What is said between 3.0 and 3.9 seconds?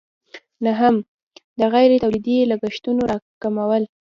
راکمول.